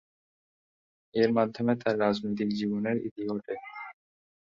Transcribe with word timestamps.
এর 1.13 1.29
মাধ্যমে 1.37 1.73
তার 1.81 1.95
রাজনৈতিক 1.99 2.49
জীবনের 2.59 2.97
ইতি 3.07 3.21
ঘটে। 3.29 3.53